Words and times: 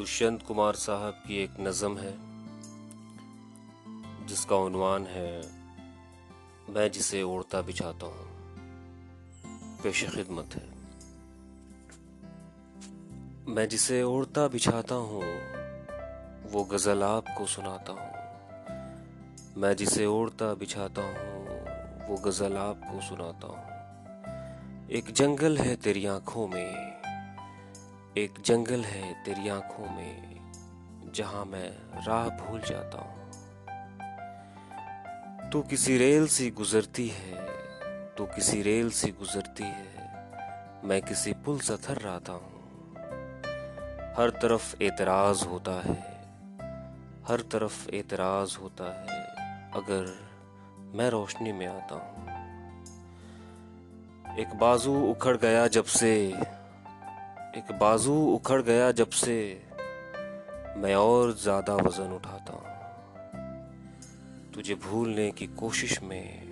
दुष्यंत 0.00 0.42
कुमार 0.42 0.74
साहब 0.74 1.12
की 1.26 1.36
एक 1.36 1.50
नज़म 1.60 1.98
है, 1.98 2.18
जिसका 4.26 4.56
उन्वान 4.56 5.06
है, 5.06 5.42
मैं 6.70 6.90
जिसे 6.90 7.22
ओढ़ता 7.22 7.62
बिछाता 7.62 8.06
हूँ। 8.06 8.28
पेश 9.82 10.04
खिदमत 10.04 10.54
है। 10.54 10.68
मैं 13.48 13.68
जिसे 13.68 14.02
ओढ़ता 14.02 14.48
बिछाता 14.48 14.94
हूँ, 14.94 15.22
वो 16.50 16.64
गज़ल 16.64 17.02
आपको 17.02 17.46
सुनाता 17.46 17.92
हूँ। 17.92 18.12
मैं 19.56 19.76
जिसे 19.76 20.06
ओढ़ता 20.06 20.54
बिछाता 20.54 21.02
हूँ, 21.02 21.46
वो 22.08 22.16
गज़ल 22.16 22.56
आपको 22.56 23.00
सुनाता 23.00 23.46
हूँ। 23.46 23.70
एक 24.90 25.12
जंगल 25.12 25.58
है 25.58 25.76
तेरी 25.76 26.06
आँखों 26.06 26.48
में 26.48 26.99
एक 28.18 28.34
जंगल 28.44 28.80
है 28.80 29.24
तेरी 29.24 29.48
आँखों 29.48 29.90
में, 29.90 30.40
जहाँ 31.14 31.44
मैं 31.44 31.68
राह 32.06 32.28
भूल 32.28 32.60
जाता 32.60 32.98
हूँ। 32.98 33.30
तू 35.50 35.62
किसी 35.62 35.98
रेल 35.98 36.26
सी 36.26 36.50
गुजरती 36.50 37.08
है, 37.08 37.46
तू 38.16 38.24
किसी 38.26 38.62
रेल 38.62 38.90
सी 38.90 39.10
गुजरती 39.10 39.64
है, 39.64 40.14
मैं 40.84 41.02
किसी 41.02 41.32
पुल 41.32 41.58
सा 41.58 41.76
थर 41.76 41.96
रहा 41.96 42.32
हूँ। 42.32 42.60
हर 44.18 44.30
तरफ़ 44.30 44.82
एतराज़ 44.82 45.44
होता 45.44 45.82
है, 45.82 45.98
हर 47.28 47.40
तरफ़ 47.40 47.90
एतराज़ 47.90 48.58
होता 48.58 48.84
है, 48.84 49.22
अगर 49.70 50.28
मैं 50.94 51.10
रोशनी 51.10 51.52
में 51.52 51.66
आता 51.66 51.94
हूँ। 51.94 52.28
एक 54.36 54.54
बाजू 54.54 55.00
उखड़ 55.00 55.36
गया 55.36 55.66
जब 55.66 55.84
से 55.84 56.34
एक 57.56 57.72
बाजू 57.72 58.12
उखड़ 58.26 58.62
गया 58.62 58.90
जब 58.92 59.10
से 59.10 59.62
मैं 60.76 60.94
और 60.94 61.32
ज़्यादा 61.32 61.74
वज़न 61.74 62.12
उठाता 62.12 62.52
हूँ। 62.52 62.66
तुझे 64.54 64.74
भूलने 64.74 65.30
की 65.30 65.46
कोशिश 65.46 66.02
में, 66.02 66.48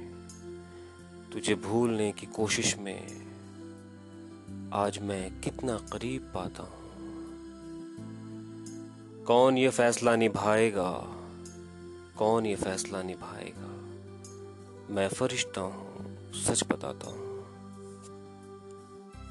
तुझे 1.33 1.55
भूलने 1.55 2.13
की 2.13 2.27
कोशिश 2.27 2.79
में 2.79 3.07
आज 4.73 4.99
मैं 4.99 5.41
कितना 5.41 5.77
करीब 5.93 6.33
पाता 6.35 6.63
हूँ। 6.63 6.83
कौन 9.25 9.59
ये 9.59 9.69
फैसला 9.69 10.17
निभाएगा? 10.17 10.91
कौन 12.19 12.47
ये 12.47 12.57
फैसला 12.57 13.03
निभाएगा? 13.03 13.71
मैं 14.95 15.09
फरिश्ता 15.09 15.61
हूँ, 15.61 16.17
सच 16.33 16.65
बताता 16.65 17.11
हूँ। 17.11 17.28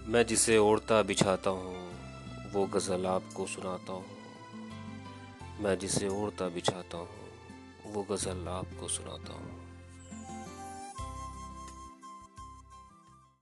मैं 0.09 0.25
जिसे 0.25 0.57
ओढ़ता 0.57 1.01
बिछाता 1.03 1.49
हूँ, 1.49 1.91
वो 2.53 2.65
गज़ल 2.65 3.05
आपको 3.05 3.45
सुनाता 3.45 3.93
हूँ। 3.93 4.05
मैं 5.61 5.79
जिसे 5.79 6.07
ओढ़ता 6.07 6.47
बिछाता 6.47 6.97
हूँ, 6.97 7.09
वो 7.85 8.03
गज़ल 8.03 8.47
आपको 8.47 8.87
सुनाता 8.87 9.33
हूँ। 9.33 9.66